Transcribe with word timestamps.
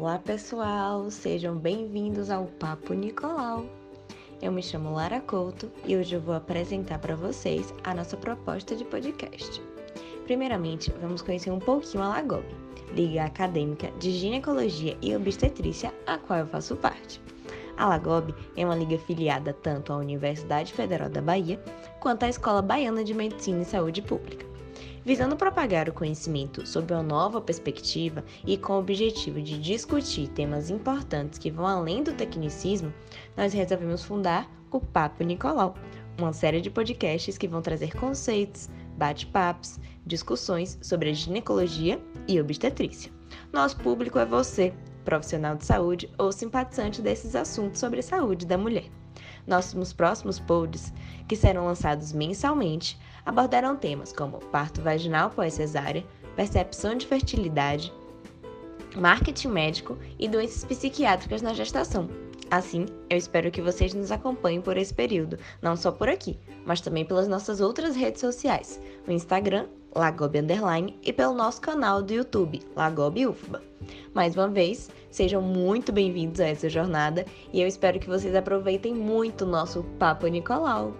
Olá 0.00 0.16
pessoal, 0.16 1.10
sejam 1.10 1.56
bem-vindos 1.56 2.30
ao 2.30 2.44
Papo 2.44 2.94
Nicolau. 2.94 3.66
Eu 4.40 4.52
me 4.52 4.62
chamo 4.62 4.94
Lara 4.94 5.20
Couto 5.20 5.72
e 5.84 5.96
hoje 5.96 6.14
eu 6.14 6.20
vou 6.20 6.36
apresentar 6.36 7.00
para 7.00 7.16
vocês 7.16 7.74
a 7.82 7.92
nossa 7.92 8.16
proposta 8.16 8.76
de 8.76 8.84
podcast. 8.84 9.60
Primeiramente, 10.22 10.94
vamos 11.00 11.20
conhecer 11.20 11.50
um 11.50 11.58
pouquinho 11.58 12.04
a 12.04 12.10
Lagob, 12.10 12.44
Liga 12.94 13.24
Acadêmica 13.24 13.90
de 13.98 14.12
Ginecologia 14.12 14.96
e 15.02 15.16
Obstetrícia, 15.16 15.92
a 16.06 16.16
qual 16.16 16.38
eu 16.38 16.46
faço 16.46 16.76
parte. 16.76 17.20
A 17.76 17.88
Lagob 17.88 18.32
é 18.56 18.64
uma 18.64 18.76
liga 18.76 18.98
filiada 18.98 19.52
tanto 19.52 19.92
à 19.92 19.96
Universidade 19.96 20.72
Federal 20.72 21.08
da 21.08 21.20
Bahia 21.20 21.60
quanto 21.98 22.22
à 22.22 22.28
Escola 22.28 22.62
Baiana 22.62 23.02
de 23.02 23.12
Medicina 23.12 23.62
e 23.62 23.64
Saúde 23.64 24.00
Pública 24.00 24.46
visando 25.04 25.36
propagar 25.36 25.88
o 25.88 25.92
conhecimento 25.92 26.66
sob 26.66 26.92
uma 26.92 27.02
nova 27.02 27.40
perspectiva 27.40 28.24
e 28.46 28.56
com 28.56 28.74
o 28.74 28.78
objetivo 28.78 29.40
de 29.40 29.58
discutir 29.58 30.28
temas 30.28 30.70
importantes 30.70 31.38
que 31.38 31.50
vão 31.50 31.66
além 31.66 32.02
do 32.02 32.12
tecnicismo, 32.12 32.92
nós 33.36 33.52
resolvemos 33.52 34.04
fundar 34.04 34.50
o 34.70 34.80
Papo 34.80 35.24
Nicolau, 35.24 35.74
uma 36.18 36.32
série 36.32 36.60
de 36.60 36.70
podcasts 36.70 37.38
que 37.38 37.48
vão 37.48 37.62
trazer 37.62 37.94
conceitos, 37.96 38.68
bate-papos, 38.96 39.78
discussões 40.04 40.78
sobre 40.82 41.10
a 41.10 41.12
ginecologia 41.12 42.00
e 42.26 42.40
obstetrícia. 42.40 43.12
Nosso 43.52 43.76
público 43.78 44.18
é 44.18 44.26
você, 44.26 44.74
profissional 45.04 45.56
de 45.56 45.64
saúde 45.64 46.10
ou 46.18 46.32
simpatizante 46.32 47.00
desses 47.00 47.34
assuntos 47.34 47.80
sobre 47.80 48.00
a 48.00 48.02
saúde 48.02 48.44
da 48.44 48.58
mulher. 48.58 48.90
Nossos 49.48 49.94
próximos 49.94 50.38
pods, 50.38 50.92
que 51.26 51.34
serão 51.34 51.64
lançados 51.64 52.12
mensalmente, 52.12 53.00
abordarão 53.24 53.74
temas 53.76 54.12
como 54.12 54.38
parto 54.38 54.82
vaginal 54.82 55.30
pós-cesárea, 55.30 56.04
percepção 56.36 56.94
de 56.94 57.06
fertilidade, 57.06 57.90
marketing 58.94 59.48
médico 59.48 59.98
e 60.18 60.28
doenças 60.28 60.64
psiquiátricas 60.66 61.40
na 61.40 61.54
gestação. 61.54 62.10
Assim, 62.50 62.84
eu 63.08 63.16
espero 63.16 63.50
que 63.50 63.62
vocês 63.62 63.94
nos 63.94 64.12
acompanhem 64.12 64.60
por 64.60 64.76
esse 64.76 64.92
período, 64.92 65.38
não 65.62 65.76
só 65.76 65.90
por 65.90 66.10
aqui, 66.10 66.38
mas 66.66 66.82
também 66.82 67.04
pelas 67.04 67.26
nossas 67.26 67.60
outras 67.60 67.96
redes 67.96 68.20
sociais, 68.20 68.78
no 69.06 69.12
Instagram, 69.14 69.66
Lagob 69.94 70.38
Underline, 70.38 70.94
e 71.02 71.10
pelo 71.10 71.34
nosso 71.34 71.60
canal 71.60 72.02
do 72.02 72.12
YouTube, 72.12 72.60
Lagob 72.76 73.26
UFBA. 73.26 73.67
Mais 74.14 74.36
uma 74.36 74.48
vez, 74.48 74.90
sejam 75.10 75.40
muito 75.40 75.92
bem-vindos 75.92 76.40
a 76.40 76.46
essa 76.46 76.68
jornada 76.68 77.24
e 77.52 77.60
eu 77.60 77.66
espero 77.66 77.98
que 77.98 78.08
vocês 78.08 78.34
aproveitem 78.34 78.94
muito 78.94 79.44
o 79.44 79.48
nosso 79.48 79.82
Papo 79.98 80.26
Nicolau. 80.26 80.94